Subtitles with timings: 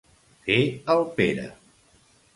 [0.47, 0.57] Fer
[0.95, 1.47] el Pere.